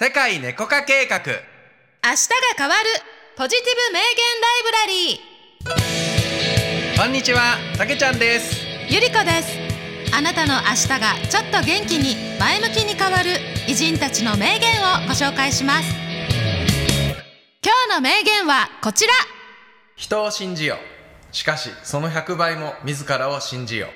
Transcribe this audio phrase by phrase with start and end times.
[0.00, 1.18] 世界猫化計画。
[1.18, 1.34] 明日が
[2.56, 2.88] 変わる
[3.36, 4.06] ポジティブ名言
[4.40, 4.86] ライブラ
[6.94, 8.64] リこんにちはたけちゃんです。
[8.64, 9.58] ーゆりこです。
[10.16, 13.30] あなたの明日がちょっと元気に前向きに変わる
[13.66, 15.88] 偉人たちの名言をご紹介します。
[17.60, 19.12] 今日の名言はこちら。
[19.96, 20.76] 人を信じよ
[21.32, 23.88] しかしその100倍も自らを信じよ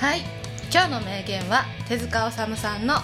[0.00, 0.22] はい。
[0.72, 2.96] 今日の名言は手塚治虫さんの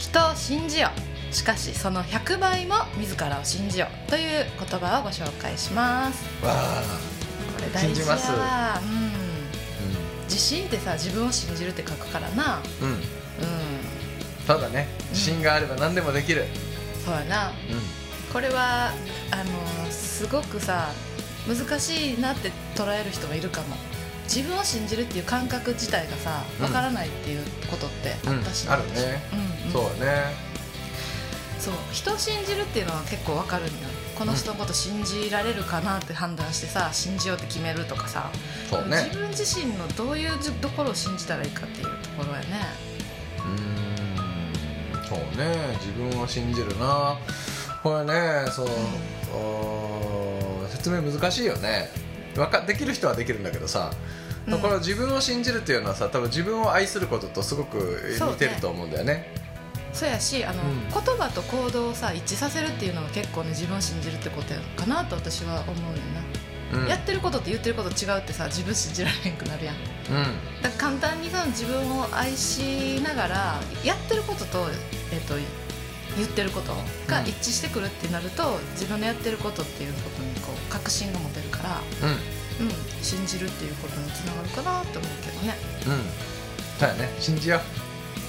[0.00, 0.88] 人を信じよ
[1.30, 6.24] しかしその100倍も自らを信じよという言葉をご紹介します。
[6.44, 6.82] わあ
[7.54, 8.32] これ大事信じます。
[8.32, 10.24] やうん。
[10.24, 12.60] 自信ってさ自分を信じるって書くからな。
[12.80, 16.46] うん、うん、だね自信があれば何でもできる。
[17.04, 17.48] そうやな。
[17.50, 17.54] うん。
[18.32, 18.92] これは
[19.30, 19.36] あ
[19.84, 20.88] のすごくさ
[21.46, 23.76] 難しいなって捉える人がいるかも。
[24.24, 26.64] 自分を信じるっていう感覚自体がさうん。
[26.64, 28.72] わからないっていうことってあったし、うん。
[28.72, 29.22] あるね。
[29.34, 30.50] うんうんそうだね。
[31.58, 33.72] そう人を信じるっていうのは結構わかるんよ。
[34.16, 38.30] この人のこと信じられるかなって判断してさ信じようって決めるとかさ、
[38.70, 39.04] そうね。
[39.04, 42.46] 自分自身のどういうところを信じたらいいかっていうところやね。
[43.38, 45.08] うーん。
[45.08, 45.76] そうね。
[45.80, 47.18] 自分を信じるな。
[47.82, 48.68] これねそう、
[49.34, 51.90] おー説明難しいよね。
[52.36, 53.90] わかできる人はできるんだけどさ、
[54.46, 54.58] うん。
[54.60, 57.76] これ自分を信じるっていうのはさ多分自分を愛することとすごく
[58.20, 59.32] 似てると思うんだよね
[59.92, 60.88] そうやしあの、うん。
[60.88, 65.78] 言葉と行動をさ一致させるっていうのは結構ね自分を信じるってことやかなと私は思うよ
[66.72, 66.88] な、うん。
[66.88, 69.74] やってることと言ってること違うってさ自分信じられへんくなるやん。
[69.74, 69.82] うん。
[70.62, 74.68] だから簡単にその自分を愛しながらやってることと,、
[75.12, 75.34] えっと
[76.16, 76.72] 言ってること
[77.06, 82.66] が一致してくるってなると、自分のやってることっていうことにこう確信が持てるから、うん。
[82.66, 85.54] うん、信じるっていうことにつながるかなって思うけどね。
[85.86, 86.02] うん。
[86.80, 87.14] そうやね。
[87.20, 87.60] 信じよ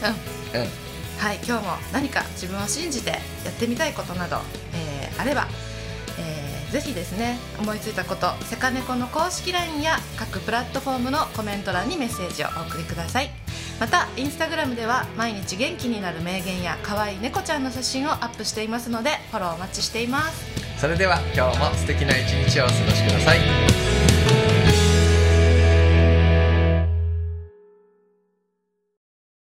[0.03, 0.07] う。
[0.07, 0.61] ん。
[0.61, 0.90] ううん
[1.21, 3.17] はい、今日も何か自分を信じてや
[3.51, 4.37] ってみたいことなど、
[4.73, 5.45] えーあれば、
[6.17, 13.29] えーぜひですね思いついたことセカネコの公式 LINE や各プラットフォームのコメント欄にメッセージをお送りください。
[13.79, 20.45] またインスタグラムでは毎日元気になる名言や可愛い猫ちゃんの写真をアップしていますのでフォローお待ちしています。
[20.79, 24.10] それでは今日も素敵な一日をお過ごしください。